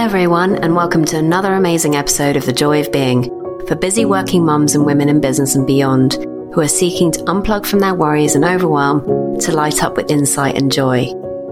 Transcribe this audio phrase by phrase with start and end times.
[0.00, 3.24] Hello, everyone, and welcome to another amazing episode of The Joy of Being
[3.68, 7.66] for busy working mums and women in business and beyond who are seeking to unplug
[7.66, 11.06] from their worries and overwhelm to light up with insight and joy.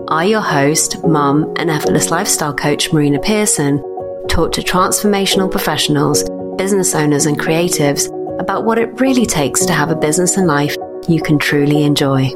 [0.08, 3.82] I, your host, mum, and effortless lifestyle coach Marina Pearson,
[4.30, 6.24] talk to transformational professionals,
[6.56, 8.08] business owners, and creatives
[8.40, 10.74] about what it really takes to have a business and life
[11.06, 12.30] you can truly enjoy.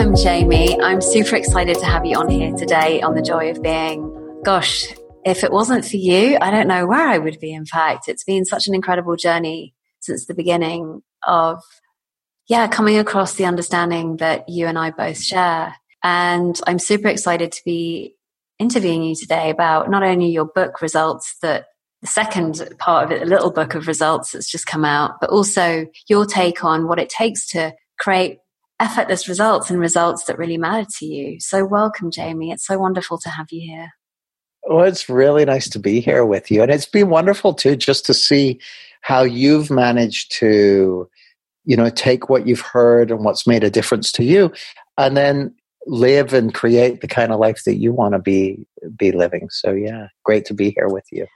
[0.00, 0.80] Welcome, Jamie.
[0.80, 4.40] I'm super excited to have you on here today on the joy of being.
[4.42, 4.86] Gosh,
[5.26, 7.52] if it wasn't for you, I don't know where I would be.
[7.52, 11.62] In fact, it's been such an incredible journey since the beginning of,
[12.48, 15.76] yeah, coming across the understanding that you and I both share.
[16.02, 18.14] And I'm super excited to be
[18.58, 21.66] interviewing you today about not only your book results that
[22.00, 25.28] the second part of it, a little book of results that's just come out, but
[25.28, 28.38] also your take on what it takes to create
[28.80, 31.38] effortless results and results that really matter to you.
[31.38, 32.50] So, welcome, Jamie.
[32.50, 33.90] It's so wonderful to have you here.
[34.64, 36.62] Well, it's really nice to be here with you.
[36.62, 38.60] And it's been wonderful too, just to see
[39.00, 41.08] how you've managed to,
[41.64, 44.52] you know, take what you've heard and what's made a difference to you
[44.98, 45.54] and then
[45.86, 49.48] live and create the kind of life that you want to be be living.
[49.50, 51.26] So yeah, great to be here with you.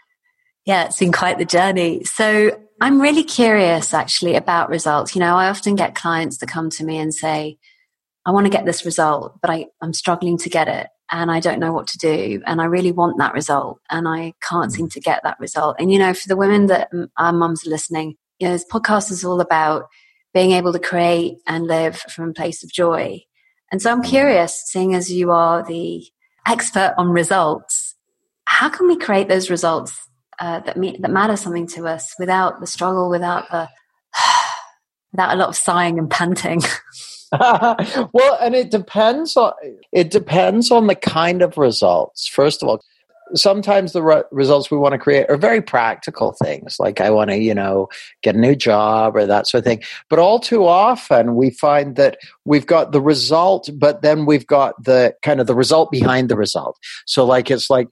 [0.64, 2.04] Yeah, it's been quite the journey.
[2.04, 5.14] So I'm really curious actually about results.
[5.14, 7.58] You know, I often get clients that come to me and say,
[8.26, 11.40] I want to get this result, but I, I'm struggling to get it and I
[11.40, 12.42] don't know what to do.
[12.46, 14.74] And I really want that result and I can't mm.
[14.74, 15.76] seem to get that result.
[15.78, 19.10] And, you know, for the women that our mums are listening, you know, this podcast
[19.10, 19.88] is all about
[20.32, 23.20] being able to create and live from a place of joy.
[23.70, 24.08] And so I'm mm.
[24.08, 26.06] curious, seeing as you are the
[26.46, 27.94] expert on results,
[28.46, 30.03] how can we create those results
[30.40, 33.68] uh, that me- that matter something to us without the struggle, without the
[35.12, 36.62] without a lot of sighing and panting?
[37.40, 39.52] well, and it depends on
[39.92, 42.28] it depends on the kind of results.
[42.28, 42.80] First of all,
[43.34, 47.30] sometimes the re- results we want to create are very practical things like i want
[47.30, 47.88] to you know
[48.22, 51.96] get a new job or that sort of thing but all too often we find
[51.96, 56.28] that we've got the result but then we've got the kind of the result behind
[56.28, 57.88] the result so like it's like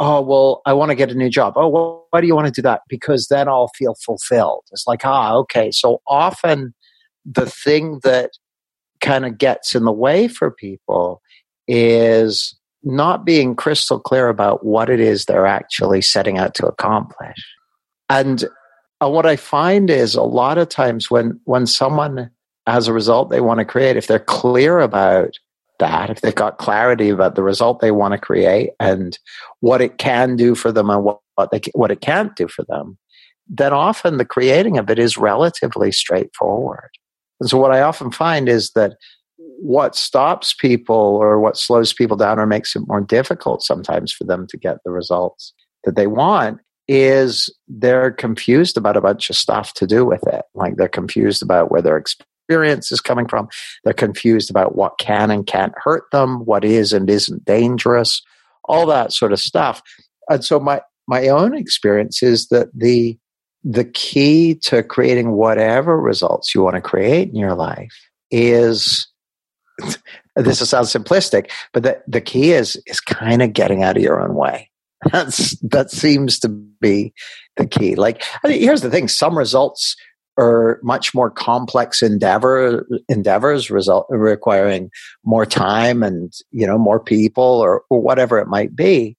[0.00, 1.54] oh well i want to get a new job.
[1.56, 2.82] Oh well why do you want to do that?
[2.88, 4.64] Because then i'll feel fulfilled.
[4.72, 5.70] It's like ah okay.
[5.70, 6.74] So often
[7.24, 8.30] the thing that
[9.00, 11.20] kind of gets in the way for people
[11.68, 17.36] is not being crystal clear about what it is they're actually setting out to accomplish.
[18.10, 18.44] And
[19.02, 22.30] uh, what I find is a lot of times when when someone
[22.66, 25.38] has a result they want to create, if they're clear about
[25.84, 29.18] that, if they've got clarity about the result they want to create and
[29.60, 32.64] what it can do for them and what, what they what it can't do for
[32.64, 32.96] them,
[33.46, 36.88] then often the creating of it is relatively straightforward.
[37.38, 38.96] And so what I often find is that
[39.36, 44.24] what stops people or what slows people down or makes it more difficult sometimes for
[44.24, 45.52] them to get the results
[45.84, 50.44] that they want is they're confused about a bunch of stuff to do with it.
[50.54, 51.96] Like they're confused about where their
[52.44, 53.48] experience is coming from.
[53.84, 58.22] They're confused about what can and can't hurt them, what is and isn't dangerous,
[58.64, 59.82] all that sort of stuff.
[60.28, 63.18] And so my, my own experience is that the,
[63.62, 67.92] the key to creating whatever results you want to create in your life
[68.30, 69.08] is
[70.36, 74.20] this sounds simplistic, but the, the key is is kind of getting out of your
[74.20, 74.70] own way.
[75.10, 77.12] That's that seems to be
[77.56, 77.94] the key.
[77.94, 79.96] Like I mean, here's the thing: some results
[80.36, 84.90] are much more complex endeavor endeavors, result requiring
[85.24, 89.16] more time and you know more people or, or whatever it might be.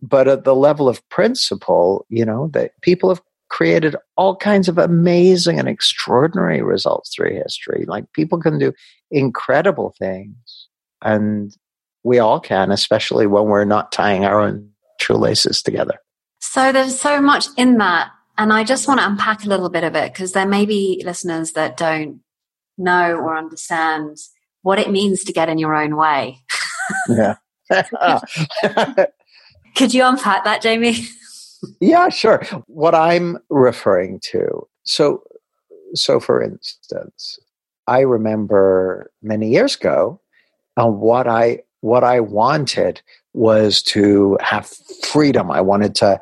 [0.00, 4.78] But at the level of principle, you know that people have created all kinds of
[4.78, 7.84] amazing and extraordinary results through history.
[7.86, 8.72] Like people can do
[9.10, 10.68] incredible things,
[11.02, 11.54] and
[12.04, 14.70] we all can, especially when we're not tying our own
[15.00, 15.98] shoelaces together.
[16.40, 18.10] So there's so much in that.
[18.38, 21.02] And I just want to unpack a little bit of it because there may be
[21.04, 22.20] listeners that don't
[22.78, 24.16] know or understand
[24.62, 26.38] what it means to get in your own way.
[27.08, 27.34] yeah.
[29.76, 30.96] Could you unpack that, Jamie?
[31.80, 32.42] yeah, sure.
[32.66, 35.22] What I'm referring to, so,
[35.94, 37.38] so for instance,
[37.88, 40.20] I remember many years ago,
[40.76, 43.00] uh, what I what I wanted
[43.34, 44.68] was to have
[45.04, 45.50] freedom.
[45.50, 46.20] I wanted to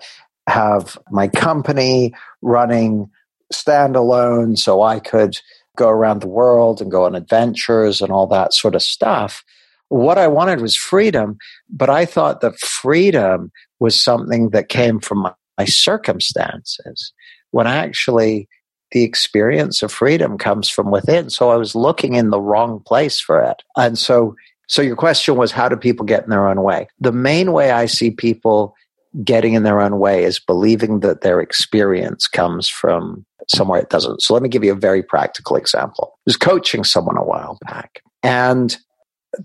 [0.49, 3.11] have my company running
[3.53, 5.39] standalone, so I could
[5.77, 9.45] go around the world and go on adventures and all that sort of stuff.
[9.89, 11.39] What I wanted was freedom,
[11.69, 17.13] but I thought that freedom was something that came from my, my circumstances.
[17.51, 18.49] When actually,
[18.93, 21.31] the experience of freedom comes from within.
[21.31, 23.63] So I was looking in the wrong place for it.
[23.77, 24.37] And so,
[24.69, 26.89] so your question was, how do people get in their own way?
[27.01, 28.75] The main way I see people
[29.25, 34.23] getting in their own way is believing that their experience comes from somewhere it doesn't.
[34.23, 36.13] So let me give you a very practical example.
[36.15, 38.77] I was coaching someone a while back and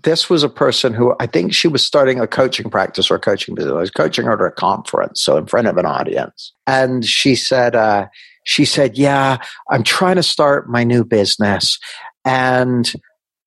[0.02, 3.20] this was a person who I think she was starting a coaching practice or a
[3.20, 3.72] coaching business.
[3.72, 6.52] I was coaching her at a conference, so in front of an audience.
[6.66, 8.06] And she said, uh,
[8.44, 9.38] she said, yeah,
[9.70, 11.78] I'm trying to start my new business
[12.24, 12.90] and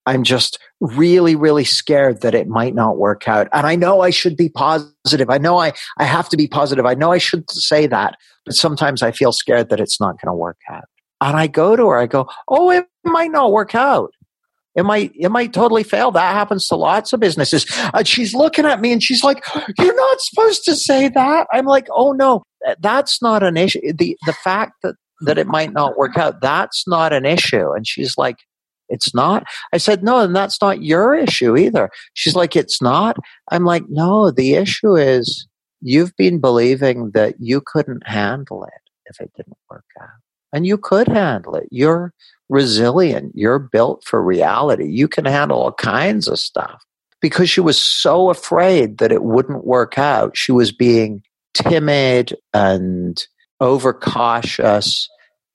[0.06, 3.48] I'm just really, really scared that it might not work out.
[3.52, 5.28] And I know I should be positive.
[5.28, 6.86] I know I, I have to be positive.
[6.86, 10.32] I know I should say that, but sometimes I feel scared that it's not going
[10.32, 10.84] to work out.
[11.20, 14.12] And I go to her, I go, Oh, it might not work out.
[14.76, 16.10] It might, it might totally fail.
[16.10, 17.64] That happens to lots of businesses.
[17.94, 19.42] And she's looking at me and she's like,
[19.78, 21.46] you're not supposed to say that.
[21.50, 22.42] I'm like, oh no,
[22.80, 23.80] that's not an issue.
[23.94, 27.72] The, the fact that, that it might not work out, that's not an issue.
[27.72, 28.36] And she's like,
[28.88, 29.44] it's not.
[29.72, 31.90] I said, no, and that's not your issue either.
[32.14, 33.16] She's like, it's not.
[33.50, 35.46] I'm like, no, the issue is
[35.80, 40.08] you've been believing that you couldn't handle it if it didn't work out.
[40.52, 41.68] And you could handle it.
[41.70, 42.12] You're
[42.48, 43.32] resilient.
[43.34, 44.86] You're built for reality.
[44.86, 46.82] You can handle all kinds of stuff.
[47.20, 51.22] Because she was so afraid that it wouldn't work out, she was being
[51.54, 53.26] timid and
[53.60, 55.08] overcautious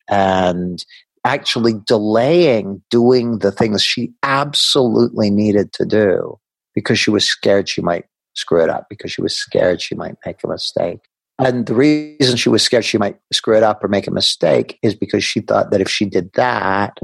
[0.10, 0.84] and
[1.24, 6.38] actually delaying doing the things she absolutely needed to do
[6.74, 10.16] because she was scared she might screw it up, because she was scared she might
[10.26, 11.00] make a mistake.
[11.40, 14.78] And the reason she was scared she might screw it up or make a mistake
[14.84, 16.98] is because she thought that if she did that,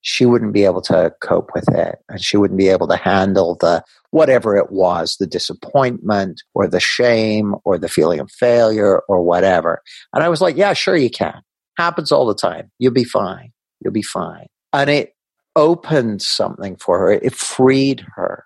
[0.00, 1.98] she wouldn't be able to cope with it.
[2.08, 6.80] And she wouldn't be able to handle the whatever it was the disappointment or the
[6.80, 9.82] shame or the feeling of failure or whatever.
[10.14, 11.42] And i was like yeah sure you can
[11.78, 12.70] happens all the time.
[12.78, 13.52] You'll be fine.
[13.80, 14.46] You'll be fine.
[14.72, 15.14] And it
[15.56, 17.12] opened something for her.
[17.12, 18.44] It freed her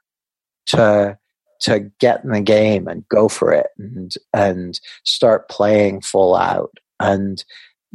[0.66, 1.18] to
[1.60, 6.72] to get in the game and go for it and and start playing full out.
[7.00, 7.44] And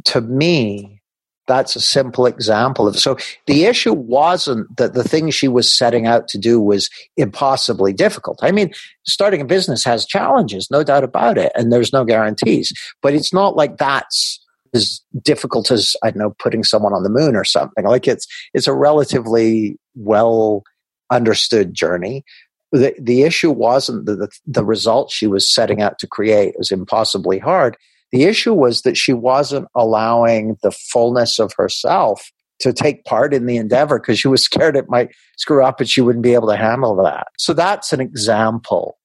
[0.06, 1.00] to me,
[1.46, 6.06] that's a simple example of so the issue wasn't that the thing she was setting
[6.06, 8.38] out to do was impossibly difficult.
[8.42, 8.72] I mean
[9.06, 12.72] starting a business has challenges no doubt about it and there's no guarantees.
[13.02, 14.40] But it's not like that's
[14.74, 18.26] as difficult as i don't know putting someone on the moon or something like it's
[18.54, 20.62] it's a relatively well
[21.10, 22.24] understood journey
[22.72, 26.70] the, the issue wasn't the, the, the result she was setting out to create was
[26.70, 27.76] impossibly hard.
[28.12, 32.30] The issue was that she wasn't allowing the fullness of herself
[32.60, 35.88] to take part in the endeavor because she was scared it might screw up and
[35.88, 37.28] she wouldn't be able to handle that.
[37.38, 38.97] So that's an example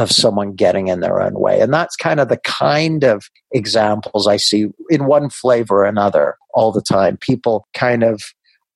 [0.00, 1.60] of someone getting in their own way.
[1.60, 6.36] And that's kind of the kind of examples I see in one flavor or another
[6.54, 7.16] all the time.
[7.16, 8.22] People kind of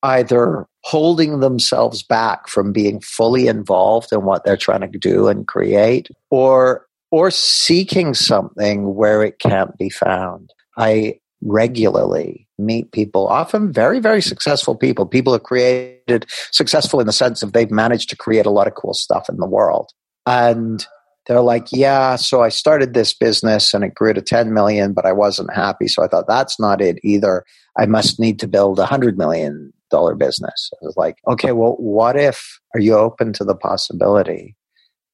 [0.05, 5.47] either holding themselves back from being fully involved in what they're trying to do and
[5.47, 13.73] create or or seeking something where it can't be found i regularly meet people often
[13.73, 18.15] very very successful people people have created successful in the sense of they've managed to
[18.15, 19.91] create a lot of cool stuff in the world
[20.27, 20.85] and
[21.27, 25.05] they're like yeah so i started this business and it grew to 10 million but
[25.05, 27.43] i wasn't happy so i thought that's not it either
[27.77, 30.69] i must need to build a 100 million dollar business.
[30.73, 34.55] I was like, okay, well, what if, are you open to the possibility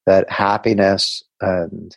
[0.06, 1.96] that happiness and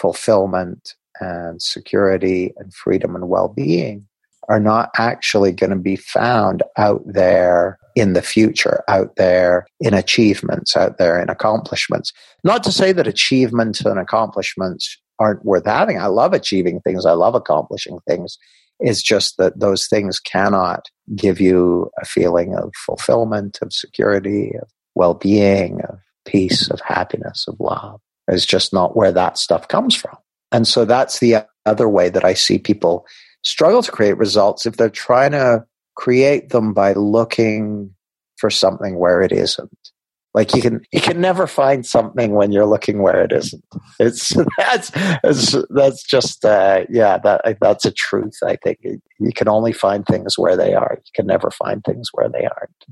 [0.00, 4.06] fulfillment and security and freedom and well being
[4.48, 9.94] are not actually going to be found out there in the future, out there in
[9.94, 12.12] achievements, out there in accomplishments.
[12.42, 15.98] Not to say that achievements and accomplishments aren't worth having.
[15.98, 18.36] I love achieving things, I love accomplishing things.
[18.80, 24.68] It's just that those things cannot give you a feeling of fulfillment, of security, of
[24.96, 28.00] well being, of peace, of happiness, of love.
[28.26, 30.16] It's just not where that stuff comes from.
[30.50, 33.06] And so that's the other way that I see people
[33.42, 35.64] struggle to create results if they're trying to
[35.96, 37.94] create them by looking
[38.36, 39.78] for something where it isn't.
[40.34, 43.64] Like you can you can never find something when you're looking where it isn't.
[44.00, 44.90] It's that's
[45.22, 48.34] that's, that's just uh, yeah that that's a truth.
[48.44, 50.98] I think you can only find things where they are.
[50.98, 52.84] You can never find things where they aren't.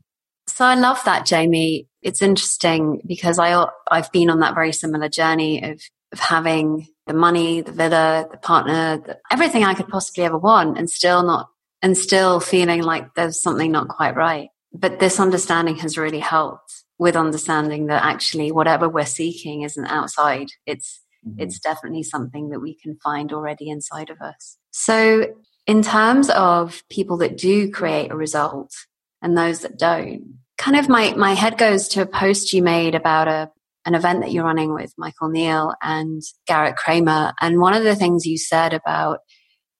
[0.47, 1.89] So I love that, Jamie.
[2.01, 5.81] It's interesting because I I've been on that very similar journey of
[6.13, 10.79] of having the money, the villa, the partner, the, everything I could possibly ever want,
[10.79, 11.49] and still not
[11.83, 14.49] and still feeling like there's something not quite right.
[14.73, 20.47] But this understanding has really helped with understanding that actually whatever we're seeking isn't outside
[20.67, 21.41] it's mm-hmm.
[21.41, 24.57] it's definitely something that we can find already inside of us.
[24.71, 25.27] So,
[25.67, 28.73] in terms of people that do create a result
[29.21, 32.95] and those that don't, kind of my, my head goes to a post you made
[32.95, 33.51] about a,
[33.85, 37.33] an event that you're running with Michael Neill and Garrett Kramer.
[37.41, 39.21] And one of the things you said about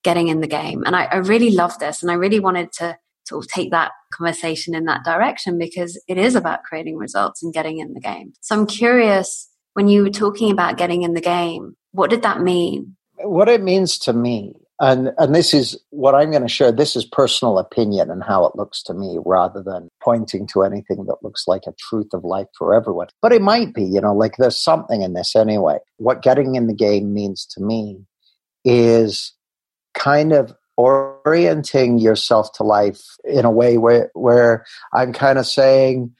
[0.03, 2.97] getting in the game, and I, I really love this, and I really wanted to
[3.25, 7.53] sort of take that conversation in that direction because it is about creating results and
[7.53, 8.33] getting in the game.
[8.41, 12.41] So I'm curious when you were talking about getting in the game, what did that
[12.41, 12.95] mean?
[13.19, 16.95] What it means to me, and, and this is what I'm going to share, this
[16.95, 21.23] is personal opinion and how it looks to me rather than pointing to anything that
[21.23, 23.07] looks like a truth of life for everyone.
[23.21, 25.77] But it might be, you know, like there's something in this anyway.
[25.97, 28.01] What getting in the game means to me
[28.65, 29.33] is
[29.93, 36.13] kind of orienting yourself to life in a way where where I'm kind of saying,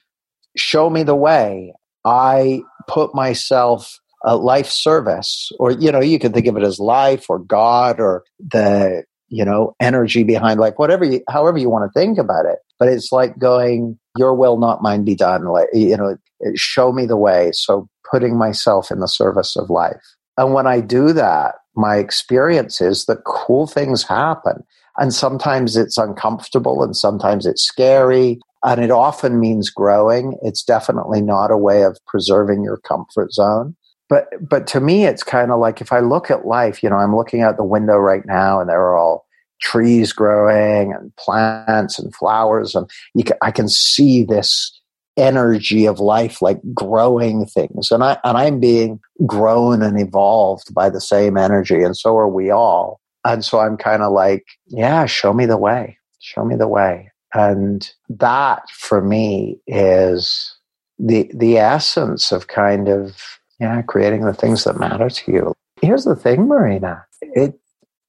[0.55, 1.73] show me the way.
[2.05, 6.79] I put myself a life service, or you know, you can think of it as
[6.79, 11.91] life or God or the you know energy behind like whatever you, however you want
[11.91, 12.59] to think about it.
[12.79, 15.45] But it's like going, your will, not mine, be done.
[15.45, 16.17] Like you know,
[16.55, 17.51] show me the way.
[17.53, 20.01] So putting myself in the service of life.
[20.37, 24.63] And when I do that, my experience is that cool things happen.
[24.97, 28.39] And sometimes it's uncomfortable and sometimes it's scary.
[28.63, 30.37] And it often means growing.
[30.41, 33.75] It's definitely not a way of preserving your comfort zone.
[34.09, 36.97] But, but to me, it's kind of like if I look at life, you know,
[36.97, 39.25] I'm looking out the window right now and there are all
[39.59, 42.75] trees growing and plants and flowers.
[42.75, 42.89] And
[43.25, 44.79] can, I can see this
[45.17, 47.91] energy of life, like growing things.
[47.91, 51.83] And I, and I'm being grown and evolved by the same energy.
[51.83, 52.99] And so are we all.
[53.25, 57.11] And so I'm kind of like, yeah, show me the way, show me the way.
[57.33, 60.55] And that for me is
[60.99, 63.15] the, the essence of kind of,
[63.59, 65.53] yeah, creating the things that matter to you.
[65.81, 67.05] Here's the thing, Marina.
[67.21, 67.59] It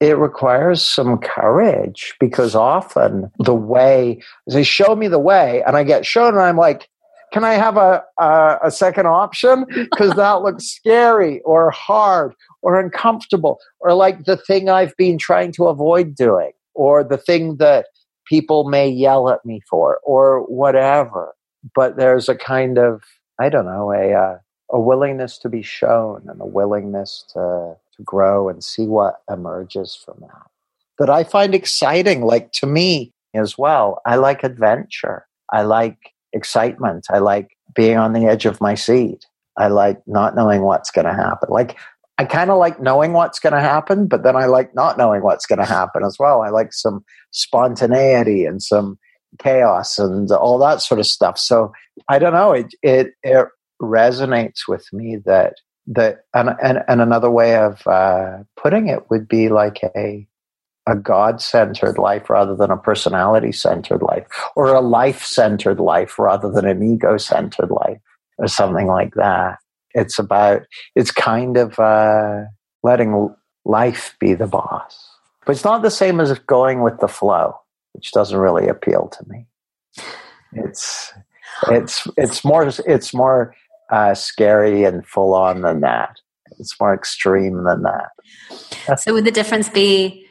[0.01, 5.83] it requires some courage because often the way they show me the way and I
[5.83, 6.89] get shown and I'm like,
[7.35, 9.65] can I have a, a, a second option?
[9.67, 15.51] Because that looks scary or hard or uncomfortable or like the thing I've been trying
[15.53, 17.87] to avoid doing or the thing that
[18.25, 21.35] people may yell at me for or whatever.
[21.75, 23.03] But there's a kind of,
[23.37, 24.37] I don't know, a, uh,
[24.71, 29.93] a willingness to be shown and a willingness to, to grow and see what emerges
[29.93, 30.47] from that.
[30.99, 34.01] That I find exciting, like to me as well.
[34.05, 35.27] I like adventure.
[35.51, 37.07] I like excitement.
[37.09, 39.25] I like being on the edge of my seat.
[39.57, 41.49] I like not knowing what's going to happen.
[41.49, 41.77] Like,
[42.17, 45.21] I kind of like knowing what's going to happen, but then I like not knowing
[45.23, 46.41] what's going to happen as well.
[46.41, 48.97] I like some spontaneity and some
[49.39, 51.37] chaos and all that sort of stuff.
[51.37, 51.73] So
[52.07, 52.51] I don't know.
[52.53, 53.47] It it, it
[53.81, 55.55] resonates with me that
[55.87, 60.25] that and and, and another way of uh, putting it would be like a
[60.87, 66.19] a God centered life rather than a personality centered life, or a life centered life
[66.19, 67.99] rather than an ego centered life,
[68.37, 69.57] or something like that.
[69.93, 70.63] It's about,
[70.95, 72.43] it's kind of uh,
[72.83, 75.09] letting life be the boss.
[75.45, 77.55] But it's not the same as going with the flow,
[77.93, 79.47] which doesn't really appeal to me.
[80.53, 81.13] It's,
[81.69, 83.55] it's, it's more, it's more
[83.91, 86.17] uh, scary and full on than that.
[86.59, 88.99] It's more extreme than that.
[88.99, 90.24] So would the difference be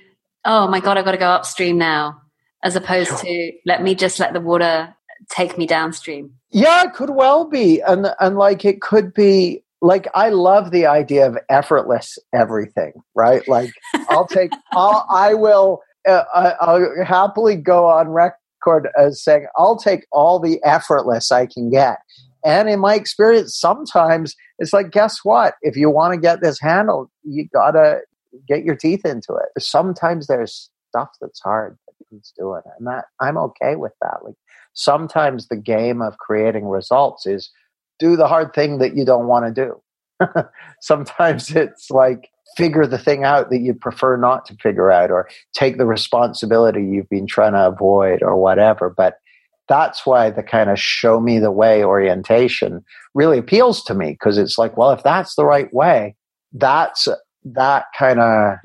[0.45, 2.21] oh my god, I've got to go upstream now,
[2.63, 4.95] as opposed to let me just let the water
[5.31, 6.35] take me downstream.
[6.51, 10.87] Yeah, it could well be, and and like it could be like I love the
[10.87, 13.47] idea of effortless everything, right?
[13.47, 13.71] Like
[14.09, 20.07] I'll take, I'll, I will, uh, I'll happily go on record as saying I'll take
[20.11, 21.99] all the effortless I can get.
[22.45, 25.55] And in my experience, sometimes it's like, guess what?
[25.61, 28.01] If you want to get this handled, you gotta
[28.47, 29.63] get your teeth into it.
[29.63, 34.25] Sometimes there's stuff that's hard that he's doing, and that I'm okay with that.
[34.25, 34.37] Like
[34.75, 37.51] sometimes the game of creating results is
[37.99, 39.81] do the hard thing that you don't want to do.
[40.81, 45.29] sometimes it's like figure the thing out that you prefer not to figure out or
[45.55, 49.19] take the responsibility you've been trying to avoid or whatever but
[49.67, 54.39] that's why the kind of show me the way orientation really appeals to me because
[54.39, 56.15] it's like well if that's the right way
[56.53, 57.09] that's
[57.45, 58.59] that kind of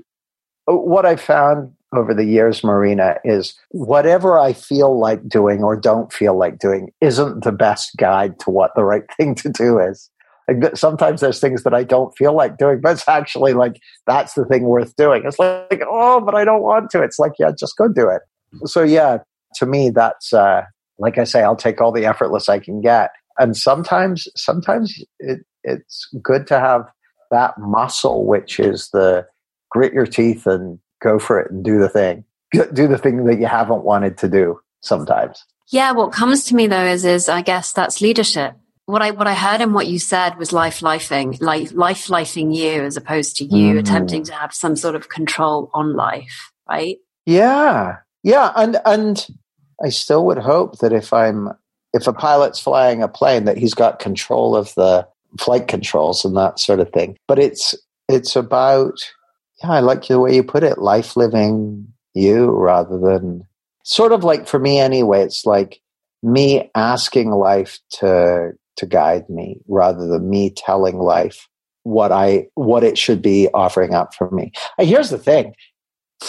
[0.68, 6.14] what I found over the years, Marina, is whatever I feel like doing or don't
[6.14, 10.10] feel like doing isn't the best guide to what the right thing to do is.
[10.74, 14.46] Sometimes there's things that I don't feel like doing, but it's actually like that's the
[14.46, 15.22] thing worth doing.
[15.26, 17.04] It's like, oh, but I don't want to.
[17.04, 18.24] It's like, yeah, just go do it.
[18.68, 19.20] So yeah,
[19.56, 20.64] to me, that's uh,
[20.98, 23.12] like I say, I'll take all the effortless I can get.
[23.38, 26.82] And sometimes, sometimes it, it's good to have
[27.32, 29.26] that muscle, which is the
[29.70, 33.40] grit your teeth and go for it and do the thing, do the thing that
[33.40, 35.46] you haven't wanted to do sometimes.
[35.72, 38.56] Yeah, what comes to me though is is I guess that's leadership.
[38.86, 42.56] What I what I heard and what you said was life lifing, life life lifing
[42.56, 43.80] you as opposed to you mm.
[43.80, 46.98] attempting to have some sort of control on life, right?
[47.26, 47.98] Yeah.
[48.24, 49.28] Yeah, and and
[49.84, 51.50] I still would hope that if I'm
[51.94, 55.08] if a pilot's flying a plane that he's got control of the
[55.38, 57.18] flight controls and that sort of thing.
[57.28, 57.76] But it's
[58.08, 59.00] it's about
[59.64, 63.44] yeah, I like the way you put it, life living you rather than
[63.84, 65.82] sort of like for me anyway, it's like
[66.24, 71.48] me asking life to to guide me rather than me telling life
[71.84, 74.52] what I what it should be offering up for me.
[74.78, 75.54] here's the thing.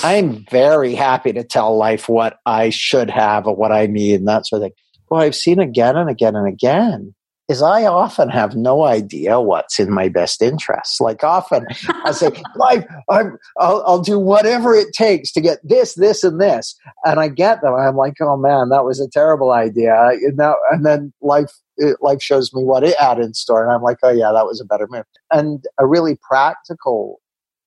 [0.02, 4.28] I'm very happy to tell life what I should have or what I need and
[4.28, 4.73] that sort of thing.
[5.09, 7.14] Well, I've seen again and again and again
[7.50, 11.00] is I often have no idea what's in my best interest.
[11.00, 11.66] Like often
[12.04, 16.40] I say, life, I'm, I'll, I'll, do whatever it takes to get this, this, and
[16.40, 16.76] this.
[17.04, 17.75] And I get them.
[17.75, 20.00] I'm like, oh man, that was a terrible idea.
[20.00, 23.64] And, now, and then life, it, life shows me what it had in store.
[23.64, 25.04] And I'm like, oh yeah, that was a better move.
[25.33, 27.21] And a really practical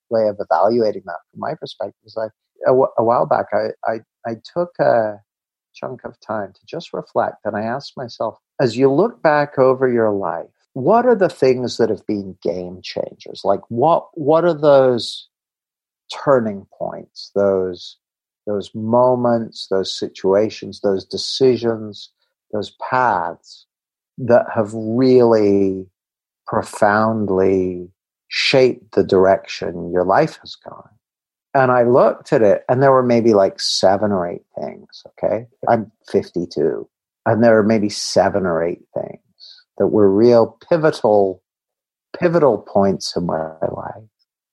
[0.10, 2.28] way of evaluating that from my perspective is I,
[2.66, 5.20] a, a while back, I, I, I took a
[5.74, 7.40] chunk of time to just reflect.
[7.44, 11.78] And I asked myself, as you look back over your life, what are the things
[11.78, 13.42] that have been game changers?
[13.44, 15.28] Like what what are those
[16.12, 17.98] turning points, those
[18.46, 22.10] those moments, those situations, those decisions,
[22.52, 23.66] those paths
[24.18, 25.88] that have really
[26.46, 27.90] profoundly
[28.28, 30.90] shaped the direction your life has gone.
[31.54, 35.04] And I looked at it and there were maybe like seven or eight things.
[35.08, 35.48] Okay.
[35.70, 36.90] I'm 52
[37.26, 39.20] and there are maybe seven or eight things
[39.78, 41.42] that were real pivotal,
[42.18, 44.04] pivotal points in my life.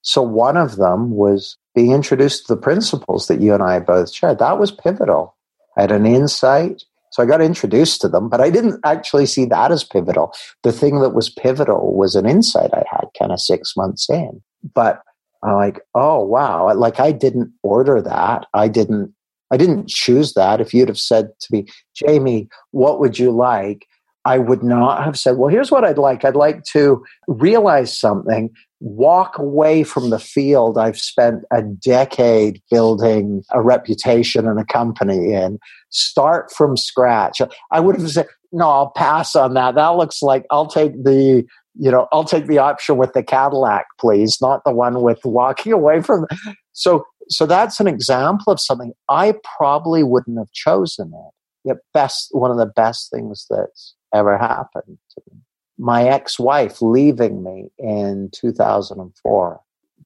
[0.02, 4.12] So one of them was being introduced to the principles that you and I both
[4.12, 4.38] shared.
[4.38, 5.36] That was pivotal.
[5.76, 6.82] I had an insight.
[7.12, 10.32] So I got introduced to them, but I didn't actually see that as pivotal.
[10.62, 14.40] The thing that was pivotal was an insight I had kind of six months in.
[14.74, 15.02] But
[15.42, 18.46] I'm like, oh wow, like I didn't order that.
[18.54, 19.12] I didn't
[19.50, 20.60] I didn't choose that.
[20.60, 23.86] If you'd have said to me, Jamie, what would you like?
[24.24, 26.24] I would not have said, well, here's what I'd like.
[26.24, 33.42] I'd like to realize something, walk away from the field I've spent a decade building
[33.52, 35.58] a reputation and a company in,
[35.88, 37.40] start from scratch.
[37.70, 39.74] I would have said, no, I'll pass on that.
[39.74, 41.46] That looks like I'll take the
[41.78, 45.72] you know, I'll take the option with the Cadillac, please, not the one with walking
[45.72, 46.26] away from.
[46.72, 51.34] So, so that's an example of something I probably wouldn't have chosen it.
[51.68, 55.40] Yet, best one of the best things that's ever happened to me.
[55.78, 59.60] My ex-wife leaving me in 2004.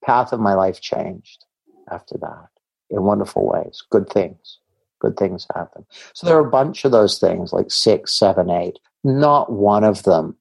[0.05, 1.45] Path of my life changed
[1.91, 2.49] after that
[2.91, 3.83] in wonderful ways.
[3.91, 4.59] Good things.
[5.01, 5.87] Good things happen.
[6.13, 8.79] So there are a bunch of those things, like six, seven, eight.
[9.03, 10.37] Not one of them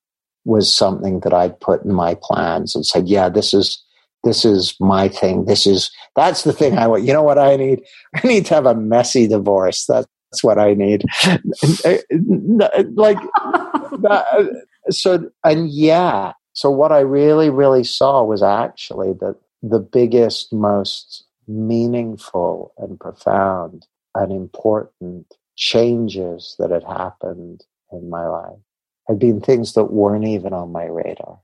[0.45, 3.82] was something that I'd put in my plans and said, yeah, this is,
[4.23, 5.45] this is my thing.
[5.45, 7.03] This is, that's the thing I want.
[7.03, 7.83] You know what I need?
[8.15, 9.85] I need to have a messy divorce.
[9.85, 10.07] That's
[10.41, 11.03] what I need.
[11.85, 13.17] Eh, eh, like,
[14.09, 14.43] eh,
[14.89, 16.33] so, and yeah.
[16.53, 23.85] So what I really, really saw was actually that the biggest, most meaningful and profound
[24.15, 28.59] and important changes that had happened in my life
[29.07, 31.39] had been things that weren't even on my radar.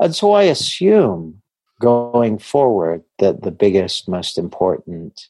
[0.00, 1.40] And so I assume
[1.80, 5.28] going forward that the biggest, most important,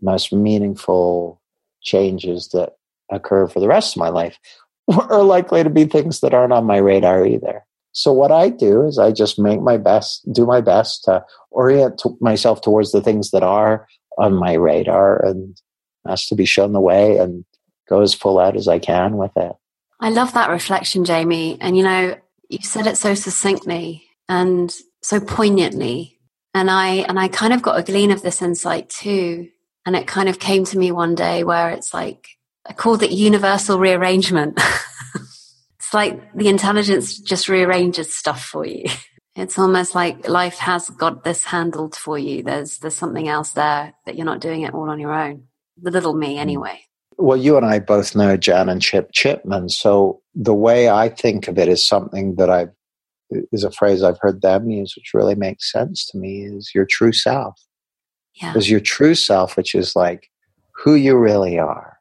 [0.00, 1.40] most meaningful
[1.82, 2.74] changes that
[3.10, 4.38] occur for the rest of my life
[4.88, 7.64] are likely to be things that aren't on my radar either.
[7.92, 12.02] So what I do is I just make my best, do my best to orient
[12.20, 13.86] myself towards the things that are
[14.18, 15.56] on my radar and
[16.06, 17.44] ask to be shown the way and
[17.88, 19.52] go as full out as I can with it.
[20.00, 21.56] I love that reflection, Jamie.
[21.60, 22.16] And you know,
[22.48, 26.18] you said it so succinctly and so poignantly.
[26.54, 29.48] And I and I kind of got a glean of this insight too.
[29.86, 32.28] And it kind of came to me one day where it's like
[32.66, 34.54] I called it universal rearrangement.
[35.14, 38.84] it's like the intelligence just rearranges stuff for you.
[39.36, 42.44] It's almost like life has got this handled for you.
[42.44, 45.48] There's there's something else there that you're not doing it all on your own.
[45.82, 46.38] The little me mm.
[46.38, 46.82] anyway.
[47.18, 49.70] Well, you and I both know Jan and Chip Chipman.
[49.70, 52.68] So the way I think of it is something that I
[53.30, 56.84] is a phrase I've heard them use, which really makes sense to me, is your
[56.84, 57.60] true self.
[58.40, 58.54] Yeah.
[58.56, 60.28] Is your true self, which is like
[60.72, 61.98] who you really are.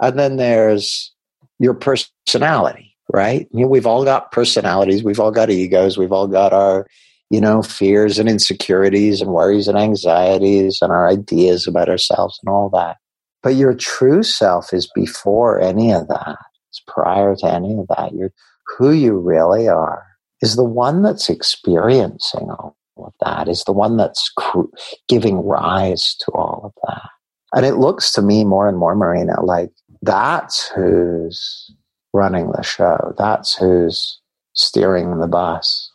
[0.00, 1.12] And then there's
[1.58, 3.46] your personality, right?
[3.52, 6.86] You know, we've all got personalities, we've all got egos, we've all got our
[7.30, 12.50] you know, fears and insecurities and worries and anxieties and our ideas about ourselves and
[12.50, 12.96] all that.
[13.42, 16.36] But your true self is before any of that.
[16.70, 18.12] It's prior to any of that.
[18.14, 18.32] You're
[18.78, 20.04] who you really are
[20.42, 24.62] is the one that's experiencing all of that, is the one that's cr-
[25.08, 27.08] giving rise to all of that.
[27.54, 29.70] And it looks to me more and more, Marina, like
[30.02, 31.70] that's who's
[32.12, 33.14] running the show.
[33.16, 34.20] That's who's
[34.54, 35.90] steering the bus.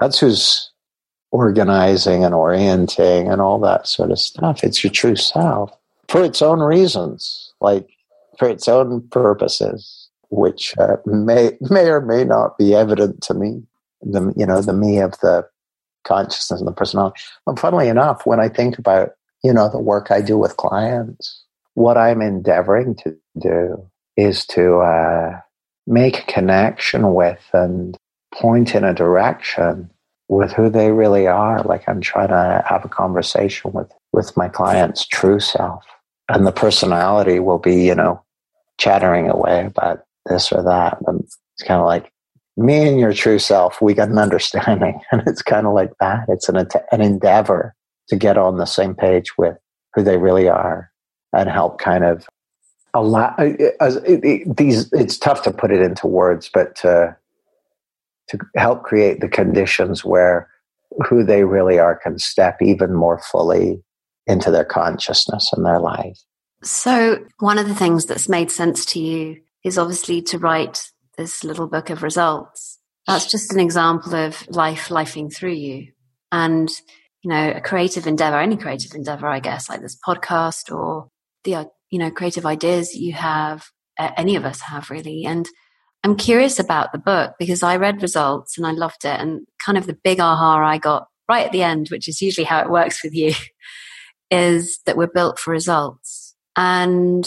[0.00, 0.70] That's who's
[1.30, 4.64] organizing and orienting and all that sort of stuff.
[4.64, 5.72] It's your true self
[6.08, 7.86] for its own reasons, like
[8.38, 13.62] for its own purposes, which uh, may may or may not be evident to me.
[14.02, 15.46] The you know the me of the
[16.04, 17.20] consciousness and the personality.
[17.46, 19.10] And funnily enough, when I think about
[19.42, 24.78] you know the work I do with clients, what I'm endeavoring to do is to
[24.78, 25.40] uh,
[25.86, 27.96] make connection with and
[28.34, 29.90] point in a direction
[30.28, 31.62] with who they really are.
[31.62, 35.84] Like I'm trying to have a conversation with, with my client's true self.
[36.28, 38.22] And the personality will be, you know,
[38.76, 40.98] chattering away about this or that.
[41.06, 42.12] And it's kind of like
[42.58, 45.00] me and your true self, we got an understanding.
[45.12, 46.26] And it's kind of like that.
[46.28, 47.74] It's an, an endeavor
[48.08, 49.56] to get on the same page with
[49.94, 50.90] who they really are
[51.32, 52.26] and help kind of
[52.94, 56.74] allow uh, uh, as it, it, these it's tough to put it into words but
[56.74, 57.14] to
[58.28, 60.48] to help create the conditions where
[61.06, 63.82] who they really are can step even more fully
[64.26, 66.18] into their consciousness and their life.
[66.62, 71.44] So, one of the things that's made sense to you is obviously to write this
[71.44, 72.78] little book of results.
[73.06, 75.88] That's just an example of life lifing through you.
[76.32, 76.70] And,
[77.22, 81.08] you know, a creative endeavor, any creative endeavor, I guess, like this podcast or
[81.44, 83.66] the, uh, you know, creative ideas you have,
[83.98, 85.24] any of us have really.
[85.26, 85.46] And
[86.04, 89.20] I'm curious about the book because I read results and I loved it.
[89.20, 92.44] And kind of the big aha I got right at the end, which is usually
[92.44, 93.32] how it works with you,
[94.30, 96.34] is that we're built for results.
[96.56, 97.26] And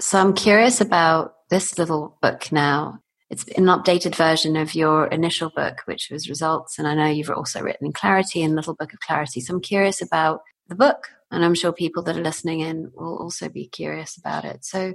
[0.00, 3.00] so I'm curious about this little book now.
[3.30, 6.78] It's an updated version of your initial book, which was Results.
[6.78, 9.40] And I know you've also written Clarity and Little Book of Clarity.
[9.40, 11.08] So I'm curious about the book.
[11.30, 14.64] And I'm sure people that are listening in will also be curious about it.
[14.64, 14.94] So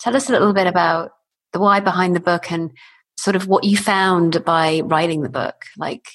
[0.00, 1.12] tell us a little bit about
[1.52, 2.72] the why behind the book and
[3.18, 5.66] sort of what you found by writing the book.
[5.76, 6.06] Like,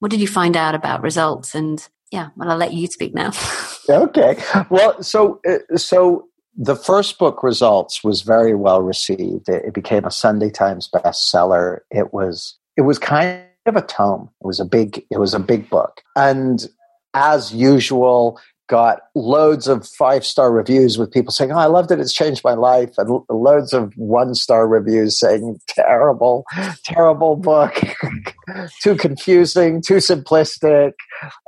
[0.00, 1.54] what did you find out about results?
[1.54, 3.30] And yeah, well, I'll let you speak now.
[3.88, 4.42] okay.
[4.70, 9.48] Well, so uh, so the first book, Results, was very well received.
[9.48, 11.80] It, it became a Sunday Times bestseller.
[11.90, 14.30] It was it was kind of a tome.
[14.42, 16.68] It was a big it was a big book, and
[17.14, 18.40] as usual,
[18.72, 22.00] got loads of five star reviews with people saying, Oh, I loved it.
[22.00, 22.94] It's changed my life.
[22.96, 26.44] And loads of one star reviews saying, Terrible,
[26.84, 27.78] terrible book,
[28.82, 30.92] too confusing, too simplistic,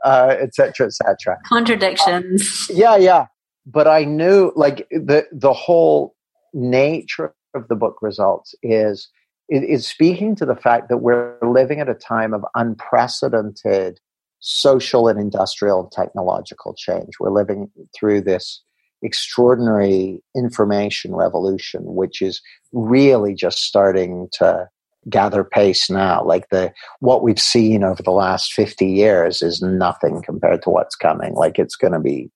[0.05, 1.39] uh, et cetera, et cetera.
[1.49, 2.69] Contradictions.
[2.71, 3.27] Uh, yeah, yeah.
[3.67, 6.15] But I knew like the, the whole
[6.53, 9.09] nature of the book results is,
[9.49, 14.01] is speaking to the fact that we're living at a time of unprecedented
[14.41, 17.15] social and industrial and technological change.
[17.19, 18.63] We're living through this
[19.03, 22.41] extraordinary information revolution, which is
[22.73, 24.69] really just starting to
[25.09, 26.25] gather pace now.
[26.25, 30.97] Like the what we've seen over the last 50 years is nothing compared to what's
[30.97, 31.35] coming.
[31.35, 32.31] Like it's going to be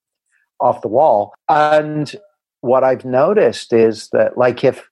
[0.60, 1.34] off the wall.
[1.48, 2.14] And
[2.60, 4.88] what I've noticed is that like if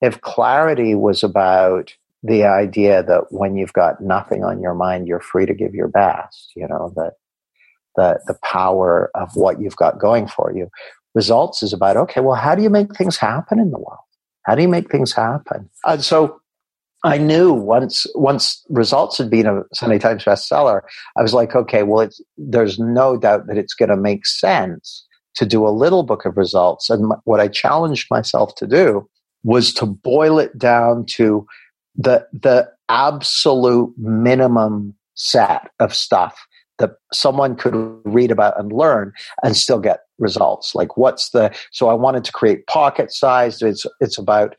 [0.00, 5.20] if clarity was about the idea that when you've got nothing on your mind, you're
[5.20, 7.14] free to give your best, you know, that
[7.96, 10.68] the, the power of what you've got going for you.
[11.14, 13.98] Results is about, okay, well, how do you make things happen in the world?
[14.44, 15.68] How do you make things happen?
[15.84, 16.40] And so
[17.04, 20.80] I knew once once results had been a Sunday Times bestseller,
[21.16, 25.06] I was like, okay, well, there's no doubt that it's going to make sense
[25.36, 26.90] to do a little book of results.
[26.90, 29.08] And what I challenged myself to do
[29.44, 31.46] was to boil it down to
[31.94, 36.46] the the absolute minimum set of stuff
[36.78, 41.88] that someone could read about and learn and still get results like what's the so
[41.88, 44.54] i wanted to create pocket size it's it's about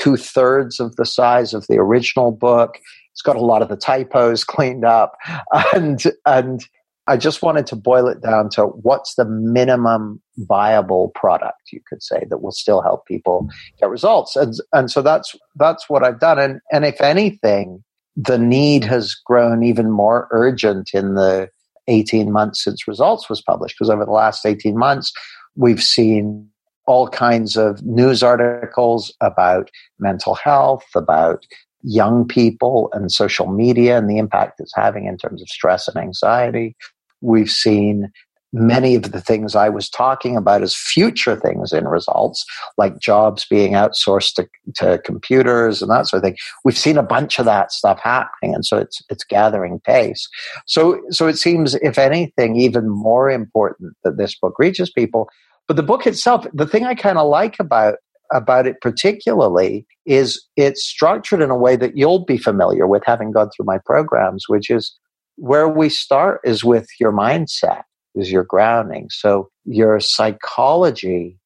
[0.00, 2.78] two thirds of the size of the original book
[3.12, 5.16] it's got a lot of the typos cleaned up
[5.74, 6.64] and and
[7.10, 12.04] I just wanted to boil it down to what's the minimum viable product you could
[12.04, 13.48] say that will still help people
[13.80, 14.36] get results.
[14.36, 16.38] And and so that's that's what I've done.
[16.38, 17.82] And and if anything,
[18.14, 21.48] the need has grown even more urgent in the
[21.88, 25.12] 18 months since results was published because over the last 18 months
[25.56, 26.48] we've seen
[26.90, 31.46] all kinds of news articles about mental health, about
[31.82, 35.96] young people and social media and the impact it's having in terms of stress and
[35.96, 36.74] anxiety.
[37.20, 38.10] We've seen
[38.52, 42.44] many of the things I was talking about as future things in results,
[42.76, 46.36] like jobs being outsourced to, to computers and that sort of thing.
[46.64, 50.28] We've seen a bunch of that stuff happening, and so it's it's gathering pace.
[50.66, 55.28] So so it seems, if anything, even more important that this book reaches people.
[55.70, 57.94] But the book itself, the thing I kind of like about
[58.32, 63.30] about it particularly is it's structured in a way that you'll be familiar with having
[63.30, 64.98] gone through my programs, which is
[65.36, 67.82] where we start is with your mindset
[68.16, 69.10] is your grounding.
[69.12, 71.38] So your psychology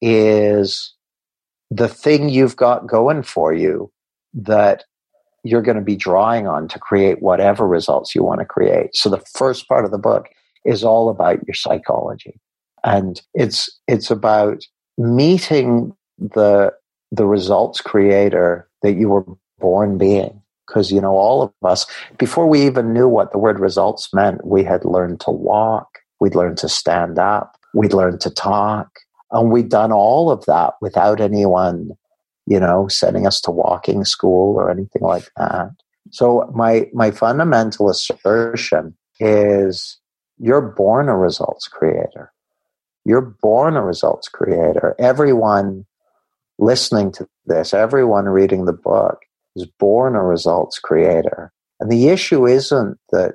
[0.00, 0.94] is
[1.68, 3.90] the thing you've got going for you
[4.32, 4.84] that
[5.42, 8.94] you're going to be drawing on to create whatever results you want to create.
[8.94, 10.28] So the first part of the book
[10.64, 12.38] is all about your psychology.
[12.84, 14.64] And it's it's about
[14.98, 16.72] meeting the
[17.10, 19.24] the results creator that you were
[19.58, 21.86] born being because you know all of us
[22.18, 25.92] before we even knew what the word results meant we had learned to walk
[26.22, 27.58] We'd learned to stand up.
[27.74, 29.00] We'd learned to talk.
[29.32, 31.90] And we'd done all of that without anyone,
[32.46, 35.70] you know, sending us to walking school or anything like that.
[36.12, 39.98] So my, my fundamental assertion is
[40.38, 42.31] you're born a results creator.
[43.04, 44.94] You're born a results creator.
[44.98, 45.86] Everyone
[46.58, 49.18] listening to this, everyone reading the book
[49.56, 51.52] is born a results creator.
[51.80, 53.34] And the issue isn't that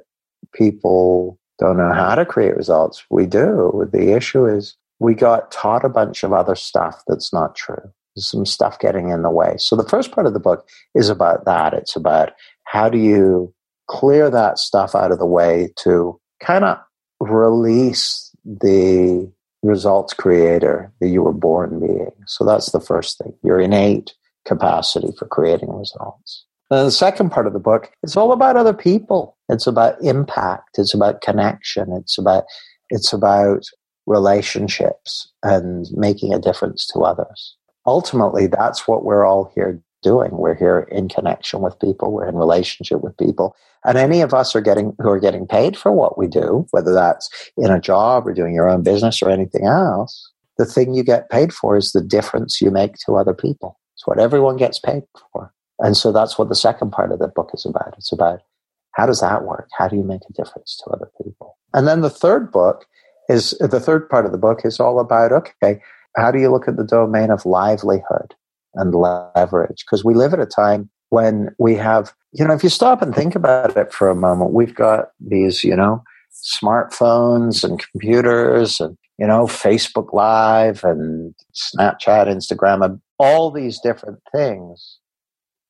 [0.54, 3.04] people don't know how to create results.
[3.10, 3.90] We do.
[3.92, 7.92] The issue is we got taught a bunch of other stuff that's not true.
[8.16, 9.56] There's some stuff getting in the way.
[9.58, 11.74] So the first part of the book is about that.
[11.74, 12.32] It's about
[12.64, 13.54] how do you
[13.88, 16.78] clear that stuff out of the way to kind of
[17.20, 19.32] release the
[19.64, 22.12] results creator that you were born being.
[22.26, 23.34] So that's the first thing.
[23.44, 24.14] Your innate
[24.46, 26.46] capacity for creating results.
[26.70, 29.38] And the second part of the book, it's all about other people.
[29.50, 30.78] It's about impact.
[30.78, 31.92] It's about connection.
[31.94, 32.44] It's about,
[32.90, 33.64] it's about
[34.06, 37.56] relationships and making a difference to others.
[37.86, 40.32] Ultimately, that's what we're all here doing.
[40.32, 42.12] We're here in connection with people.
[42.12, 43.56] We're in relationship with people.
[43.84, 46.94] And any of us are getting, who are getting paid for what we do, whether
[46.94, 51.04] that's in a job or doing your own business or anything else, the thing you
[51.04, 53.78] get paid for is the difference you make to other people.
[53.96, 55.54] It's what everyone gets paid for.
[55.80, 57.94] And so that's what the second part of the book is about.
[57.98, 58.40] It's about
[58.94, 59.70] how does that work?
[59.78, 61.58] How do you make a difference to other people?
[61.74, 62.86] And then the third book
[63.30, 65.80] is the third part of the book is all about okay,
[66.16, 68.34] how do you look at the domain of livelihood
[68.78, 69.84] and leverage?
[69.86, 73.14] Because we live at a time when we have, you know, if you stop and
[73.16, 78.98] think about it for a moment, we've got these, you know, smartphones and computers and,
[79.18, 85.00] you know, Facebook Live and Snapchat, Instagram, and all these different things